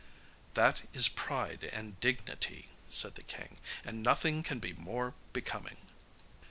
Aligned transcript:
'That 0.55 0.81
is 0.93 1.07
pride 1.07 1.63
and 1.63 1.99
dignity,' 1.99 2.69
said 2.89 3.13
the 3.13 3.21
king, 3.21 3.59
'and 3.85 4.01
nothing 4.01 4.41
can 4.41 4.57
be 4.57 4.73
more 4.73 5.13
becoming. 5.31 5.77